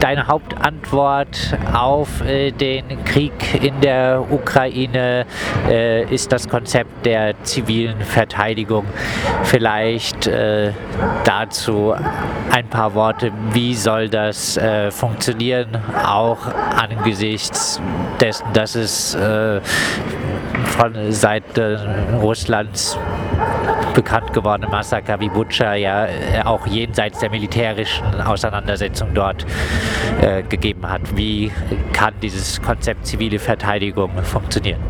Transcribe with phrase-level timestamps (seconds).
[0.00, 5.26] deine Hauptantwort auf äh, den Krieg in der Ukraine
[5.68, 8.84] äh, ist das Konzept der zivilen Verteidigung.
[9.44, 10.72] Vielleicht äh,
[11.24, 11.94] dazu
[12.50, 13.32] ein paar Worte.
[13.52, 15.68] Wie soll das äh, funktionieren,
[16.04, 16.38] auch
[16.76, 17.80] angesichts
[18.20, 19.60] dessen, dass es äh,
[20.64, 21.80] von Seite
[22.20, 22.98] Russlands
[23.96, 29.46] bekannt gewordene Massaker wie Butscha ja äh, auch jenseits der militärischen Auseinandersetzung dort
[30.20, 31.00] äh, gegeben hat.
[31.16, 31.50] Wie
[31.94, 34.80] kann dieses Konzept zivile Verteidigung funktionieren?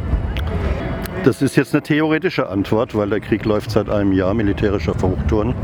[1.24, 5.54] Das ist jetzt eine theoretische Antwort, weil der Krieg läuft seit einem Jahr militärischer Verhochtouren.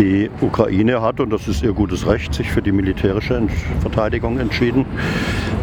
[0.00, 3.42] Die Ukraine hat, und das ist ihr gutes Recht, sich für die militärische
[3.82, 4.86] Verteidigung entschieden.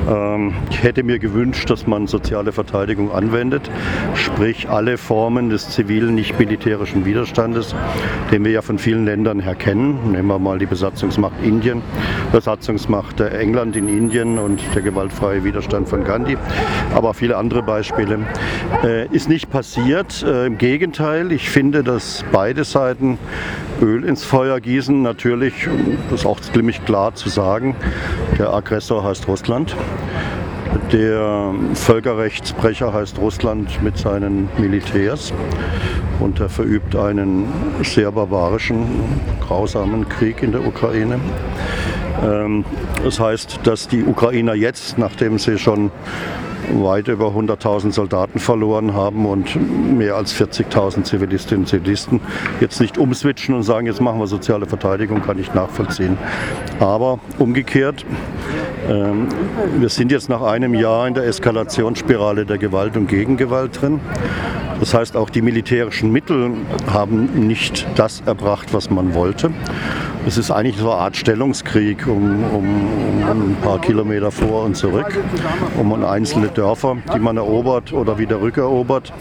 [0.08, 3.72] Ähm, ich hätte mir gewünscht, dass man soziale Verteidigung anwendet,
[4.14, 7.74] sprich alle Formen des zivilen, nicht militärischen Widerstandes,
[8.32, 10.12] den wir ja von vielen Ländern her kennen.
[10.12, 11.82] Nehmen wir mal die Besatzungsmacht Indien,
[12.32, 16.38] Besatzungsmacht England in Indien und der gewaltfreie Widerstand von Gandhi,
[16.94, 18.20] aber viele andere Beispiele.
[18.84, 20.22] Äh, ist nicht passiert.
[20.22, 23.18] Äh, Im Gegenteil, ich finde, dass beide Seiten
[23.82, 25.02] Öl ins Feuer gießen.
[25.02, 25.68] Natürlich,
[26.10, 27.76] das ist auch ziemlich klar zu sagen,
[28.38, 29.76] der Aggressor heißt Russland.
[30.92, 35.34] Der Völkerrechtsbrecher heißt Russland mit seinen Militärs
[36.20, 37.48] und er verübt einen
[37.84, 38.86] sehr barbarischen,
[39.42, 41.20] grausamen Krieg in der Ukraine.
[42.24, 42.66] Ähm,
[43.04, 45.92] das heißt, dass die Ukrainer jetzt, nachdem sie schon
[46.74, 49.56] weit über 100.000 Soldaten verloren haben und
[49.98, 52.22] mehr als 40.000 Zivilistinnen und Zivilisten
[52.60, 56.18] jetzt nicht umswitchen und sagen, jetzt machen wir soziale Verteidigung, kann ich nachvollziehen.
[56.80, 58.06] Aber umgekehrt,
[58.90, 59.28] ähm,
[59.78, 64.00] wir sind jetzt nach einem Jahr in der Eskalationsspirale der Gewalt und Gegengewalt drin.
[64.80, 66.52] Das heißt, auch die militärischen Mittel
[66.92, 69.52] haben nicht das erbracht, was man wollte.
[70.28, 72.66] Es ist eigentlich so eine Art Stellungskrieg um, um,
[73.30, 75.18] um, ein paar Kilometer vor und zurück,
[75.78, 79.14] um einzelne Dörfer, die man erobert oder wieder rückerobert.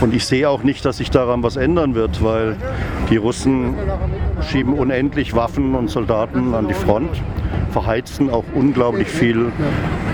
[0.00, 2.56] Und ich sehe auch nicht, dass sich daran was ändern wird, weil
[3.10, 3.74] die Russen
[4.48, 7.10] schieben unendlich Waffen und Soldaten an die Front,
[7.72, 9.50] verheizen auch unglaublich viel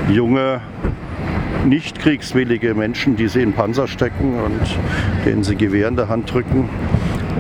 [0.09, 0.61] junge
[1.65, 4.60] nicht kriegswillige Menschen, die sie in Panzer stecken und
[5.25, 6.69] denen sie Gewehr in der Hand drücken.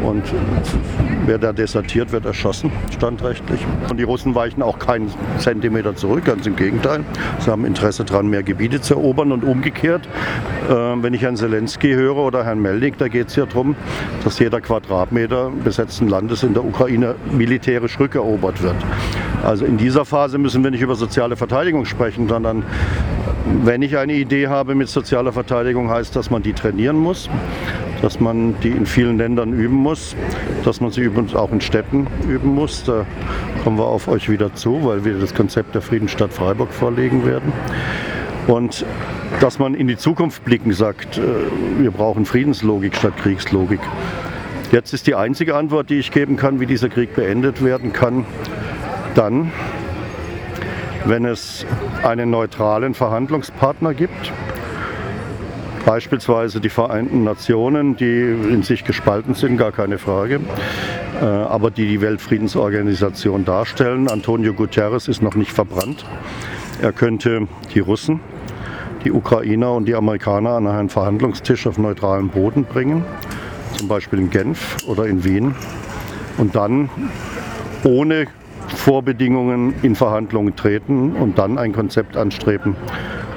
[0.04, 0.22] Und
[1.26, 3.60] wer da desertiert, wird erschossen, standrechtlich.
[3.90, 7.04] Und die Russen weichen auch keinen Zentimeter zurück, ganz im Gegenteil.
[7.38, 10.08] Sie haben Interesse daran, mehr Gebiete zu erobern und umgekehrt.
[10.68, 13.76] Äh, wenn ich Herrn Zelensky höre oder Herrn Melnik, da geht es ja darum,
[14.24, 18.76] dass jeder Quadratmeter besetzten Landes in der Ukraine militärisch rückerobert wird.
[19.44, 22.62] Also in dieser Phase müssen wir nicht über soziale Verteidigung sprechen, sondern
[23.64, 27.28] wenn ich eine Idee habe mit sozialer Verteidigung, heißt, dass man die trainieren muss
[28.02, 30.16] dass man die in vielen Ländern üben muss,
[30.64, 32.84] dass man sie übrigens auch in Städten üben muss.
[32.84, 33.06] Da
[33.62, 37.52] kommen wir auf euch wieder zu, weil wir das Konzept der Friedensstadt Freiburg vorlegen werden.
[38.46, 38.84] Und
[39.40, 41.22] dass man in die Zukunft blicken sagt, äh,
[41.78, 43.80] wir brauchen Friedenslogik statt Kriegslogik.
[44.72, 48.24] Jetzt ist die einzige Antwort, die ich geben kann, wie dieser Krieg beendet werden kann,
[49.14, 49.52] dann,
[51.04, 51.66] wenn es
[52.02, 54.32] einen neutralen Verhandlungspartner gibt,
[55.84, 60.40] Beispielsweise die Vereinten Nationen, die in sich gespalten sind, gar keine Frage,
[61.20, 64.08] äh, aber die die Weltfriedensorganisation darstellen.
[64.08, 66.04] Antonio Guterres ist noch nicht verbrannt.
[66.82, 68.20] Er könnte die Russen,
[69.04, 73.04] die Ukrainer und die Amerikaner an einen Verhandlungstisch auf neutralem Boden bringen,
[73.76, 75.54] zum Beispiel in Genf oder in Wien,
[76.36, 76.90] und dann
[77.84, 78.26] ohne
[78.80, 82.76] Vorbedingungen in Verhandlungen treten und dann ein Konzept anstreben,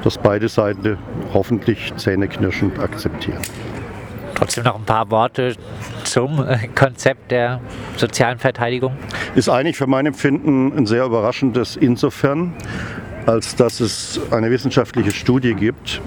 [0.01, 0.97] das beide Seiten
[1.33, 3.41] hoffentlich zähneknirschend akzeptieren.
[4.35, 5.55] Trotzdem noch ein paar Worte
[6.05, 7.59] zum äh, Konzept der
[7.97, 8.93] sozialen Verteidigung.
[9.35, 12.53] Ist eigentlich für mein Empfinden ein sehr überraschendes insofern,
[13.25, 16.01] als dass es eine wissenschaftliche Studie gibt,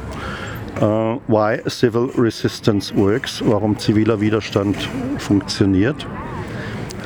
[0.81, 4.77] uh, Why Civil Resistance Works, warum ziviler Widerstand
[5.19, 6.07] funktioniert,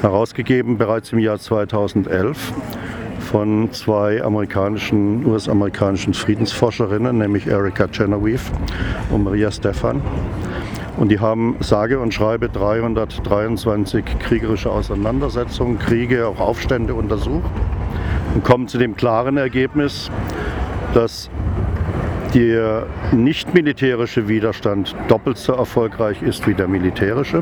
[0.03, 2.53] herausgegeben bereits im Jahr 2011
[3.21, 8.51] von zwei amerikanischen, US-amerikanischen Friedensforscherinnen, nämlich Erika Genevieve
[9.11, 10.03] und Maria Stefan.
[10.97, 17.51] Und die haben sage und schreibe 323 kriegerische Auseinandersetzungen, Kriege, auch Aufstände untersucht
[18.35, 20.11] und kommen zu dem klaren Ergebnis,
[20.93, 21.31] dass
[22.35, 27.41] der nicht militärische Widerstand doppelt so erfolgreich ist wie der militärische.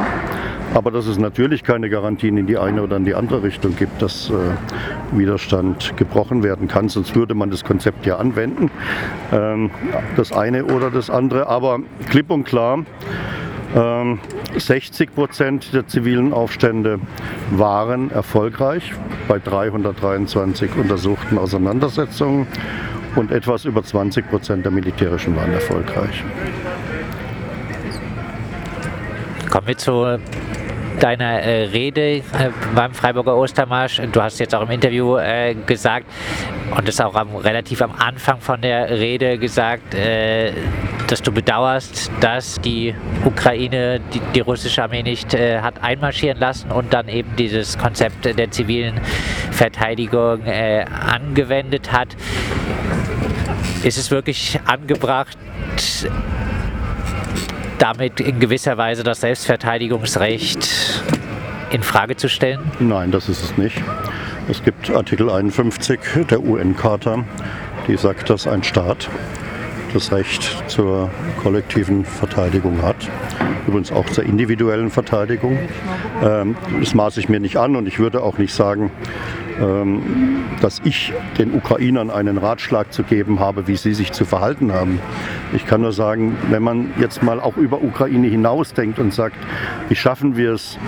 [0.75, 4.03] Aber dass es natürlich keine Garantien in die eine oder in die andere Richtung gibt,
[4.03, 8.71] dass äh, Widerstand gebrochen werden kann, sonst würde man das Konzept ja anwenden.
[9.33, 9.71] Ähm,
[10.17, 11.47] das eine oder das andere.
[11.47, 12.85] Aber klipp und klar,
[13.77, 14.19] Ähm,
[14.57, 17.01] 60 Prozent der zivilen Aufstände
[17.51, 18.95] waren erfolgreich
[19.29, 22.47] bei 323 untersuchten Auseinandersetzungen
[23.17, 26.25] und etwas über 20 Prozent der militärischen waren erfolgreich.
[29.51, 30.19] Kommen wir zu
[31.01, 32.23] deiner äh, Rede äh,
[32.75, 34.01] beim Freiburger Ostermarsch.
[34.13, 36.07] Du hast jetzt auch im Interview äh, gesagt
[36.77, 40.53] und das auch am, relativ am Anfang von der Rede gesagt, äh,
[41.09, 42.95] dass du bedauerst, dass die
[43.25, 48.25] Ukraine die, die russische Armee nicht äh, hat einmarschieren lassen und dann eben dieses Konzept
[48.25, 49.01] der zivilen
[49.51, 52.09] Verteidigung äh, angewendet hat.
[53.83, 55.39] Ist es wirklich angebracht,
[57.79, 61.03] damit in gewisser Weise das Selbstverteidigungsrecht
[61.71, 62.61] in Frage zu stellen?
[62.81, 63.83] Nein, das ist es nicht.
[64.49, 66.01] Es gibt Artikel 51
[66.31, 67.25] der UN-Charta,
[67.87, 69.09] die sagt, dass ein Staat
[69.99, 71.11] das Recht zur
[71.43, 72.95] kollektiven Verteidigung hat.
[73.67, 75.59] Übrigens auch zur individuellen Verteidigung.
[76.23, 78.93] Ähm, das maße ich mir nicht an und ich würde auch nicht sagen,
[79.61, 84.73] ähm, dass ich den Ukrainern einen Ratschlag zu geben habe, wie sie sich zu verhalten
[84.73, 85.01] haben.
[85.53, 89.37] Ich kann nur sagen, wenn man jetzt mal auch über Ukraine hinausdenkt und sagt,
[89.89, 90.79] wie schaffen wir es,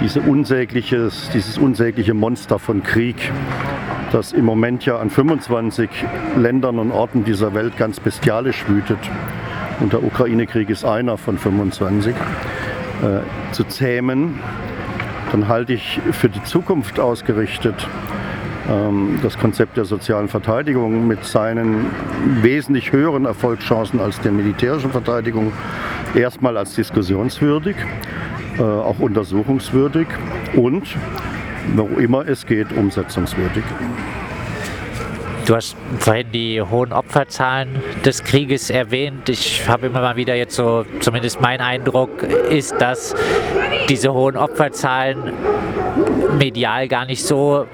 [0.00, 3.16] diese unsägliches, dieses unsägliche Monster von Krieg,
[4.16, 5.90] das im Moment ja an 25
[6.38, 8.98] Ländern und Orten dieser Welt ganz bestialisch wütet,
[9.78, 14.40] und der Ukraine-Krieg ist einer von 25, äh, zu zähmen,
[15.32, 17.86] dann halte ich für die Zukunft ausgerichtet
[18.70, 21.84] ähm, das Konzept der sozialen Verteidigung mit seinen
[22.40, 25.52] wesentlich höheren Erfolgschancen als der militärischen Verteidigung
[26.14, 27.76] erstmal als diskussionswürdig,
[28.58, 30.06] äh, auch untersuchungswürdig
[30.54, 30.96] und,
[31.74, 33.64] wo immer es geht, umsetzungswürdig.
[35.46, 39.28] Du hast vorhin die hohen Opferzahlen des Krieges erwähnt.
[39.28, 43.14] Ich habe immer mal wieder jetzt so, zumindest mein Eindruck ist, dass
[43.88, 45.32] diese hohen Opferzahlen
[46.36, 47.64] medial gar nicht so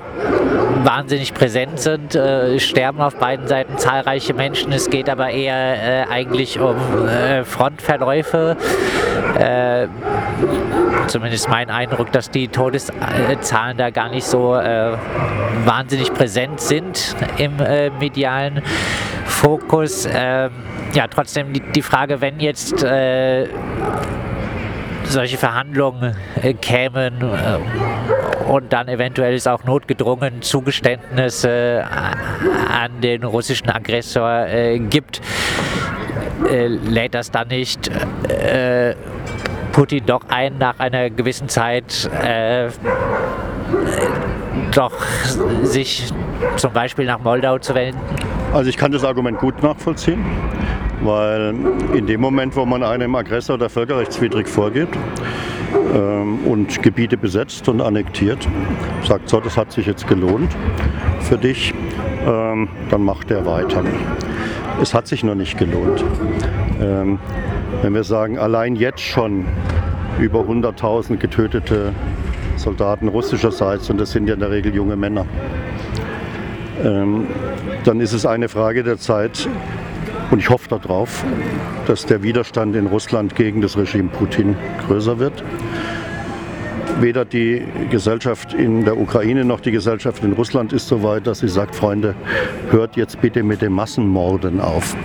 [0.85, 2.15] wahnsinnig präsent sind.
[2.15, 4.71] Äh, sterben auf beiden Seiten zahlreiche Menschen.
[4.73, 6.77] Es geht aber eher äh, eigentlich um
[7.09, 8.59] äh, Frontverläufe.
[11.03, 14.97] Äh, zumindest mein Eindruck, dass die Todeszahlen da gar nicht so äh,
[15.65, 18.63] wahnsinnig präsent sind im äh, medialen
[19.25, 20.09] Fokus.
[20.11, 20.51] Ähm,
[20.95, 23.49] ja, trotzdem die, die, Frage, wenn jetzt äh,
[25.05, 33.71] solche Verhandlungen äh, kämen äh, und dann eventuell es auch notgedrungen Zugeständnisse an den russischen
[33.71, 35.21] Aggressor äh, gibt,
[36.49, 37.89] lädt das dann nicht
[39.73, 42.69] Putin doch ein, nach einer gewissen Zeit äh,
[44.75, 44.93] doch
[45.63, 46.13] sich
[46.57, 47.99] zum Beispiel nach Moldau zu wenden?
[48.53, 50.25] Also ich kann das Argument gut nachvollziehen,
[51.03, 51.55] weil
[51.95, 54.91] in dem Moment, wo man einem Aggressor, der völkerrechtswidrig vorgeht
[55.95, 58.47] ähm, und Gebiete besetzt und annektiert,
[59.07, 60.55] sagt so, das hat sich jetzt gelohnt
[61.21, 61.73] für dich,
[62.27, 63.83] ähm, dann macht er weiter.
[64.83, 66.05] Es hat sich noch nicht gelohnt.
[67.81, 69.47] Wenn wir sagen, allein jetzt schon
[70.21, 71.93] über 100.000 getötete
[72.57, 75.27] Soldaten russischerseits, und das sind ja in der Regel junge Männer,
[76.85, 77.27] ähm,
[77.85, 79.49] dann ist es eine Frage der Zeit,
[80.31, 81.25] und ich hoffe darauf,
[81.87, 85.45] dass der Widerstand in Russland gegen das Regime Putin größer wird.
[87.01, 91.41] Weder die Gesellschaft in der Ukraine noch die Gesellschaft in Russland ist so weit, dass
[91.41, 92.15] sie sagt, Freunde,
[92.71, 94.97] hört jetzt bitte mit dem Massenmorden auf.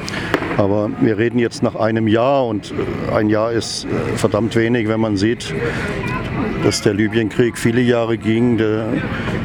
[0.58, 4.88] Aber wir reden jetzt nach einem Jahr und äh, ein Jahr ist äh, verdammt wenig,
[4.88, 5.54] wenn man sieht,
[6.68, 8.88] dass der Libyenkrieg viele Jahre ging, der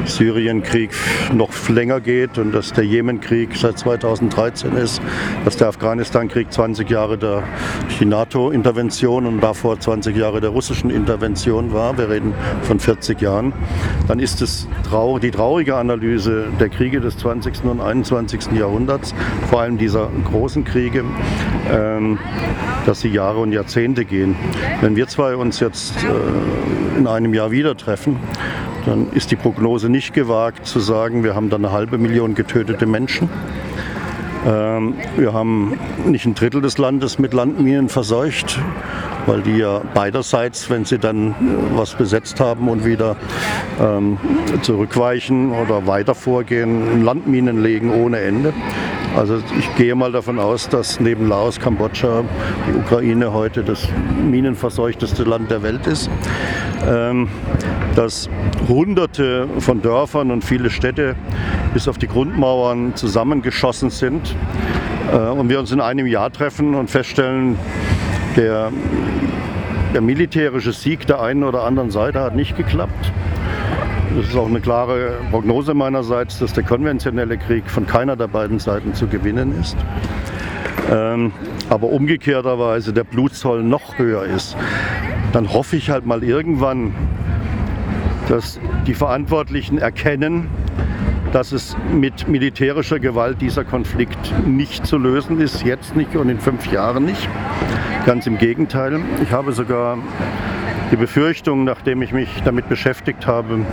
[0.03, 0.89] Syrienkrieg
[1.33, 5.01] noch länger geht und dass der Jemenkrieg seit 2013 ist,
[5.45, 7.43] dass der Afghanistankrieg 20 Jahre der
[8.03, 11.97] NATO-Intervention und davor 20 Jahre der russischen Intervention war.
[11.97, 13.53] Wir reden von 40 Jahren.
[14.09, 14.67] Dann ist es
[15.21, 17.63] die traurige Analyse der Kriege des 20.
[17.63, 18.51] und 21.
[18.51, 19.15] Jahrhunderts,
[19.49, 21.05] vor allem dieser großen Kriege,
[21.71, 22.19] ähm,
[22.85, 24.35] dass sie Jahre und Jahrzehnte gehen.
[24.81, 26.62] Wenn wir zwei uns jetzt äh,
[27.03, 28.17] in einem Jahr wieder treffen,
[28.85, 32.85] dann ist die Prognose nicht gewagt zu sagen, wir haben da eine halbe Million getötete
[32.85, 33.29] Menschen.
[34.45, 38.59] Ähm, wir haben nicht ein Drittel des Landes mit Landminen verseucht,
[39.25, 41.35] weil die ja beiderseits, wenn sie dann
[41.75, 43.15] was besetzt haben und wieder
[43.81, 44.17] ähm,
[44.61, 48.53] zurückweichen oder weiter vorgehen, Landminen legen ohne Ende.
[49.15, 52.23] Also ich gehe mal davon aus, dass neben Laos, Kambodscha,
[52.67, 53.87] die Ukraine heute das
[54.29, 56.09] minenverseuchteste Land der Welt ist.
[56.87, 57.29] Ähm,
[57.95, 58.29] dass
[58.67, 61.15] hunderte von Dörfern und viele Städte
[61.73, 64.35] bis auf die Grundmauern zusammengeschossen sind
[65.11, 67.57] äh, und wir uns in einem Jahr treffen und feststellen,
[68.35, 68.71] der
[69.93, 73.11] der militärische Sieg der einen oder anderen Seite hat nicht geklappt.
[74.17, 78.59] Das ist auch eine klare Prognose meinerseits, dass der konventionelle Krieg von keiner der beiden
[78.59, 79.77] Seiten zu gewinnen ist.
[80.91, 81.31] Ähm,
[81.69, 84.57] aber umgekehrterweise der Blutzoll noch höher ist,
[85.33, 86.93] dann hoffe ich halt mal irgendwann,
[88.29, 90.47] dass die Verantwortlichen erkennen,
[91.33, 96.39] dass es mit militärischer Gewalt dieser Konflikt nicht zu lösen ist, jetzt nicht und in
[96.39, 97.27] fünf Jahren nicht.
[98.05, 98.99] Ganz im Gegenteil.
[99.23, 99.97] Ich habe sogar
[100.91, 103.65] die Befürchtung, nachdem ich mich damit beschäftigt habe,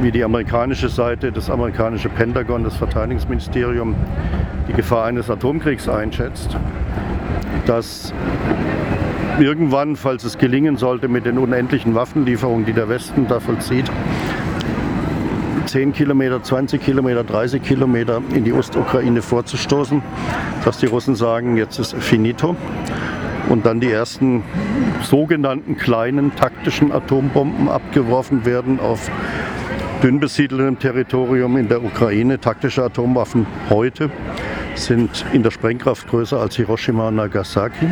[0.00, 3.94] wie die amerikanische Seite, das amerikanische Pentagon, das Verteidigungsministerium
[4.66, 6.56] die Gefahr eines Atomkriegs einschätzt,
[7.66, 8.14] dass
[9.40, 13.90] irgendwann, falls es gelingen sollte mit den unendlichen Waffenlieferungen, die der Westen da vollzieht,
[15.66, 20.02] 10 Kilometer, 20 Kilometer, 30 Kilometer in die Ostukraine vorzustoßen,
[20.64, 22.56] dass die Russen sagen, jetzt ist finito
[23.48, 24.42] und dann die ersten
[25.02, 29.10] sogenannten kleinen taktischen Atombomben abgeworfen werden auf
[30.02, 32.40] dünn besiedeltem Territorium in der Ukraine.
[32.40, 34.10] Taktische Atomwaffen heute
[34.74, 37.86] sind in der Sprengkraft größer als Hiroshima und Nagasaki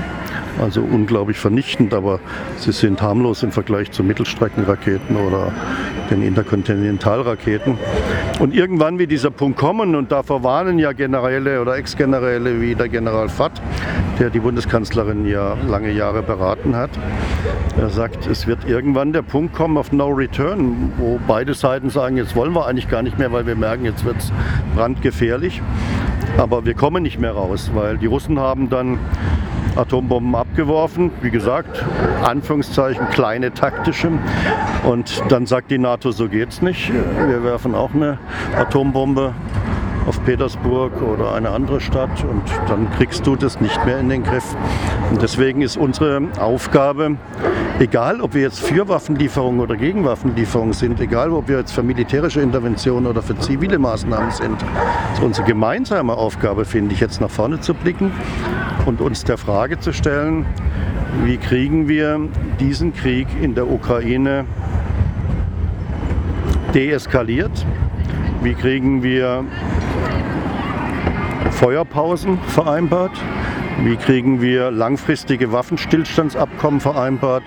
[0.61, 2.21] also unglaublich vernichtend, aber
[2.57, 5.53] sie sind harmlos im Vergleich zu Mittelstreckenraketen oder
[6.11, 7.79] den Interkontinentalraketen.
[8.39, 12.89] Und irgendwann wird dieser Punkt kommen und davor warnen ja Generäle oder Ex-Generäle wie der
[12.89, 13.61] General Fatt,
[14.19, 16.91] der die Bundeskanzlerin ja lange Jahre beraten hat.
[17.79, 22.17] Er sagt, es wird irgendwann der Punkt kommen auf No Return, wo beide Seiten sagen,
[22.17, 24.33] jetzt wollen wir eigentlich gar nicht mehr, weil wir merken, jetzt wird es
[24.75, 25.63] brandgefährlich.
[26.37, 28.99] Aber wir kommen nicht mehr raus, weil die Russen haben dann
[29.79, 31.13] Atombomben abgeworfen.
[31.23, 31.85] Wie gesagt,
[32.23, 34.11] Anführungszeichen kleine taktische.
[34.85, 36.93] Und dann sagt die NATO, so geht's nicht.
[36.93, 38.19] Wir werfen auch eine
[38.57, 39.35] Atombombe
[40.09, 44.23] auf Petersburg oder eine andere Stadt und dann kriegst du das nicht mehr in den
[44.23, 44.57] Griff.
[45.11, 47.17] Und deswegen ist unsere Aufgabe,
[47.79, 51.83] egal ob wir jetzt für Waffenlieferungen oder gegen Waffenlieferungen sind, egal ob wir jetzt für
[51.83, 54.57] militärische Interventionen oder für zivile Maßnahmen sind,
[55.13, 58.11] ist unsere gemeinsame Aufgabe, finde ich, jetzt nach vorne zu blicken
[58.87, 60.47] und uns der Frage zu stellen,
[61.25, 62.21] wie kriegen wir
[62.61, 64.45] diesen Krieg in der Ukraine
[66.75, 67.67] deeskaliert?
[68.43, 69.45] Wie kriegen wir
[71.51, 73.13] Feuerpausen vereinbart?
[73.83, 77.45] Wie kriegen wir langfristige Waffenstillstandsabkommen vereinbart?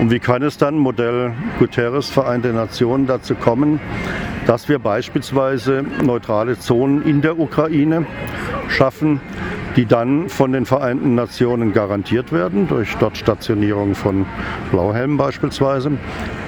[0.00, 3.80] Und wie kann es dann, Modell Guterres, Vereinte Nationen, dazu kommen,
[4.46, 8.06] dass wir beispielsweise neutrale Zonen in der Ukraine
[8.68, 9.20] schaffen,
[9.78, 14.26] die dann von den Vereinten Nationen garantiert werden, durch dort Stationierung von
[14.72, 15.92] Blauhelmen beispielsweise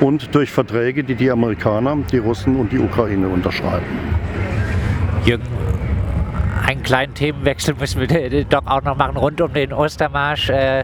[0.00, 3.86] und durch Verträge, die die Amerikaner, die Russen und die Ukraine unterschreiben.
[5.24, 5.44] Jürgen,
[6.66, 10.50] einen kleinen Themenwechsel müssen wir doch auch noch machen rund um den Ostermarsch.
[10.50, 10.80] Äh,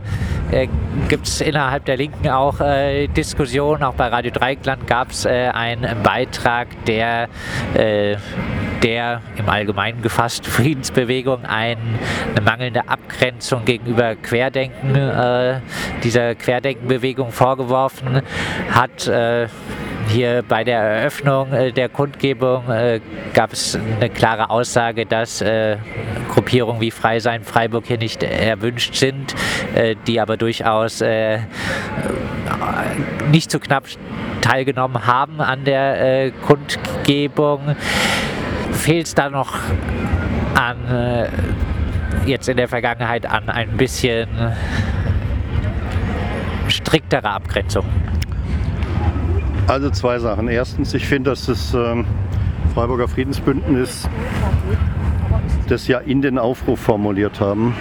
[0.53, 0.69] äh,
[1.09, 3.83] Gibt es innerhalb der Linken auch äh, Diskussionen?
[3.83, 7.29] Auch bei Radio Dreieckland gab es äh, einen Beitrag, der
[7.75, 8.15] äh,
[8.83, 11.79] der im Allgemeinen gefasst Friedensbewegung ein,
[12.31, 15.61] eine mangelnde Abgrenzung gegenüber Querdenken, äh,
[16.03, 18.23] dieser Querdenkenbewegung vorgeworfen
[18.71, 19.07] hat.
[19.07, 19.49] Äh,
[20.09, 23.01] hier bei der Eröffnung äh, der Kundgebung äh,
[23.35, 25.77] gab es eine klare Aussage, dass äh,
[26.33, 29.35] Gruppierungen wie Frei sein Freiburg hier nicht erwünscht sind,
[30.07, 31.03] die aber durchaus
[33.31, 33.85] nicht zu so knapp
[34.43, 37.77] teilgenommen haben an der Kundgebung.
[38.77, 39.55] Fehlt es da noch
[40.55, 41.29] an
[42.27, 44.29] jetzt in der Vergangenheit an ein bisschen
[46.69, 47.85] striktere Abgrenzung?
[49.67, 50.49] Also zwei Sachen.
[50.49, 52.05] Erstens, ich finde, dass das ähm,
[52.75, 54.09] Freiburger Friedensbündnis
[55.69, 57.75] das ja in den Aufruf formuliert haben,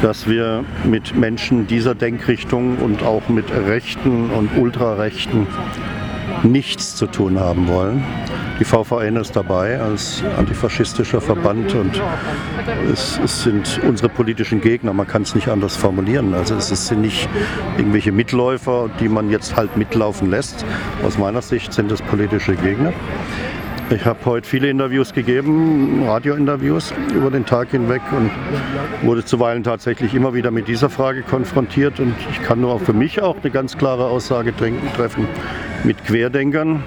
[0.00, 5.46] dass wir mit Menschen dieser Denkrichtung und auch mit Rechten und Ultrarechten
[6.42, 8.02] nichts zu tun haben wollen.
[8.60, 11.98] Die VVN ist dabei als antifaschistischer Verband und
[12.92, 14.92] es, es sind unsere politischen Gegner.
[14.92, 16.34] Man kann es nicht anders formulieren.
[16.34, 17.26] Also es sind nicht
[17.78, 20.66] irgendwelche Mitläufer, die man jetzt halt mitlaufen lässt.
[21.02, 22.92] Aus meiner Sicht sind es politische Gegner.
[23.88, 28.30] Ich habe heute viele Interviews gegeben, Radiointerviews über den Tag hinweg und
[29.02, 31.98] wurde zuweilen tatsächlich immer wieder mit dieser Frage konfrontiert.
[31.98, 35.26] Und ich kann nur für mich auch eine ganz klare Aussage treffen.
[35.82, 36.82] Mit Querdenkern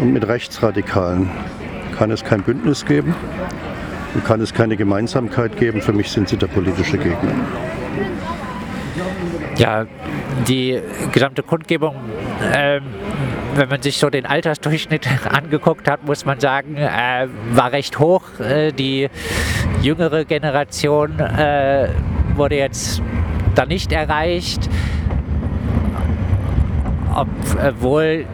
[0.00, 1.30] und mit Rechtsradikalen
[1.96, 3.14] kann es kein Bündnis geben
[4.14, 5.82] und kann es keine Gemeinsamkeit geben.
[5.82, 7.32] Für mich sind sie der politische Gegner.
[9.56, 9.84] Ja,
[10.48, 10.80] die
[11.12, 11.94] gesamte Kundgebung,
[12.52, 12.80] äh,
[13.54, 18.22] wenn man sich so den Altersdurchschnitt angeguckt hat, muss man sagen, äh, war recht hoch.
[18.40, 19.10] Äh, die
[19.82, 21.88] jüngere Generation äh,
[22.36, 23.02] wurde jetzt
[23.54, 24.70] da nicht erreicht,
[27.14, 28.24] obwohl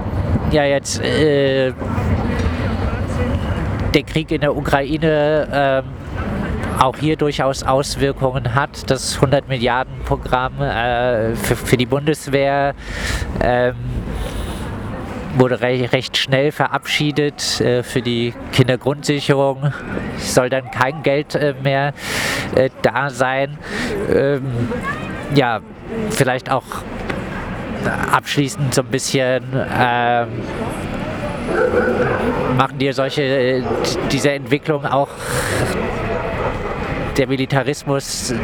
[0.56, 1.72] ja jetzt äh,
[3.94, 8.90] der Krieg in der Ukraine äh, auch hier durchaus Auswirkungen hat.
[8.90, 12.75] Das 100 Milliarden Programm äh, für, für, die Bundeswehr
[13.42, 13.75] ähm,
[15.36, 19.72] wurde re recht schnell verabschiedet äh, für die Kindergrundsicherung.
[20.18, 21.92] Soll dann kein Geld äh, mehr
[22.54, 23.58] äh, da sein.
[24.10, 24.70] Ähm,
[25.34, 25.60] ja,
[26.10, 26.64] vielleicht auch
[27.86, 30.28] abschließend so ein bisschen ähm,
[32.56, 33.62] machen dir solche äh,
[34.10, 35.08] diese Entwicklung auch
[37.16, 38.35] der Militarismus,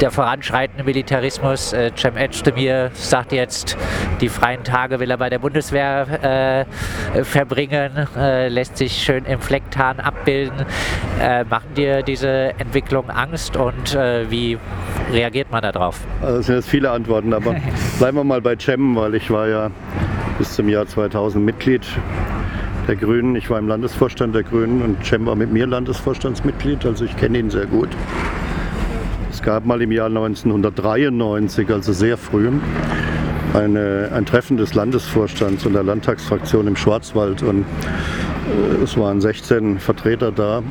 [0.00, 1.72] der voranschreitende Militarismus.
[1.72, 3.76] Äh, Cem Özdemir sagt jetzt,
[4.20, 6.66] die freien Tage will er bei der Bundeswehr
[7.14, 10.64] äh, verbringen, äh, lässt sich schön im Flecktarn abbilden.
[11.20, 14.58] Äh, machen dir diese Entwicklung Angst und äh, wie
[15.12, 16.00] reagiert man darauf?
[16.22, 17.56] Also das sind jetzt viele Antworten, aber
[17.98, 19.70] bleiben wir mal bei Cem, weil ich war ja
[20.38, 21.84] bis zum Jahr 2000 Mitglied
[22.88, 23.36] der Grünen.
[23.36, 27.38] Ich war im Landesvorstand der Grünen und Cem war mit mir Landesvorstandsmitglied, also ich kenne
[27.38, 27.90] ihn sehr gut.
[29.30, 32.50] Es gab mal im Jahr 1993, also sehr früh,
[33.54, 39.78] eine, ein Treffen des Landesvorstands und der Landtagsfraktion im Schwarzwald und äh, es waren 16
[39.78, 40.62] Vertreter da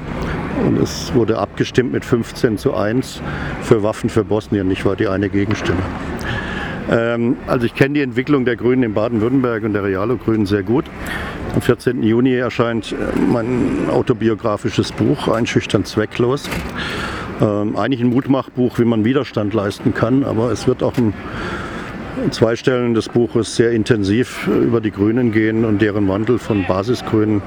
[0.66, 3.22] und es wurde abgestimmt mit 15 zu 1
[3.62, 4.70] für Waffen für Bosnien.
[4.72, 5.80] Ich war die eine Gegenstimme.
[6.90, 10.86] Ähm, also ich kenne die Entwicklung der Grünen in Baden-Württemberg und der Realo-Grünen sehr gut.
[11.54, 12.04] Am 14.
[12.04, 16.50] Juni erscheint äh, mein autobiografisches Buch, Einschüchtern zwecklos.
[17.42, 21.14] Ähm, eigentlich ein Mutmachbuch, wie man Widerstand leisten kann, aber es wird auch ein
[22.32, 27.42] zwei Stellen des Buches sehr intensiv über die Grünen gehen und deren Wandel von Basisgrünen,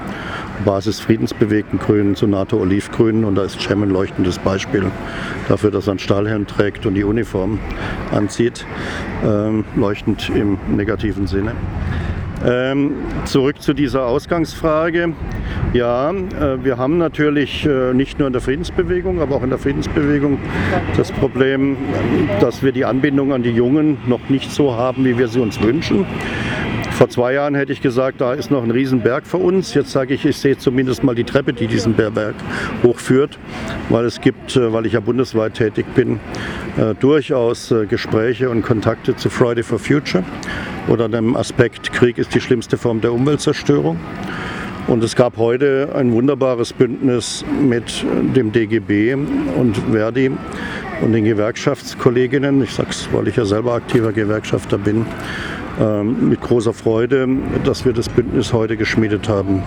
[0.65, 3.25] Basisfriedensbewegten Grünen zu NATO-Olivgrünen.
[3.25, 4.85] Und da ist Cem ein leuchtendes Beispiel
[5.47, 7.59] dafür, dass er einen Stahlhelm trägt und die Uniform
[8.11, 8.65] anzieht.
[9.25, 11.53] Ähm, leuchtend im negativen Sinne.
[12.45, 12.93] Ähm,
[13.25, 15.13] zurück zu dieser Ausgangsfrage.
[15.73, 19.59] Ja, äh, wir haben natürlich äh, nicht nur in der Friedensbewegung, aber auch in der
[19.59, 20.37] Friedensbewegung
[20.97, 21.77] das Problem,
[22.41, 25.61] dass wir die Anbindung an die Jungen noch nicht so haben, wie wir sie uns
[25.61, 26.05] wünschen.
[26.91, 29.73] Vor zwei Jahren hätte ich gesagt, da ist noch ein Riesenberg vor uns.
[29.73, 32.35] Jetzt sage ich, ich sehe zumindest mal die Treppe, die diesen Berg
[32.83, 33.39] hochführt,
[33.87, 36.19] weil es gibt, äh, weil ich ja bundesweit tätig bin,
[37.01, 40.23] durchaus Gespräche und Kontakte zu Friday for Future
[40.87, 43.99] oder dem Aspekt, Krieg ist die schlimmste Form der Umweltzerstörung.
[44.87, 50.31] Und es gab heute ein wunderbares Bündnis mit dem DGB und Verdi
[51.01, 52.61] und den Gewerkschaftskolleginnen.
[52.63, 55.05] Ich sage es, weil ich ja selber aktiver Gewerkschafter bin
[55.79, 57.27] ähm, mit großer Freude,
[57.63, 59.63] dass wir das Bündnis heute geschmiedet haben.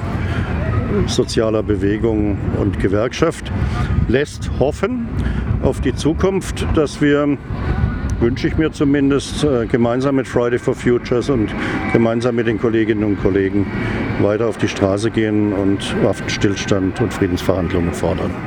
[1.06, 3.50] Sozialer Bewegung und Gewerkschaft
[4.08, 5.08] lässt hoffen
[5.62, 7.38] auf die Zukunft, dass wir
[8.20, 11.54] wünsche ich mir zumindest, äh, gemeinsam mit Friday for Futures und
[11.92, 13.66] gemeinsam mit den Kolleginnen und Kollegen
[14.20, 18.34] weiter auf die Straße gehen und Waffenstillstand und Friedensverhandlungen fordern.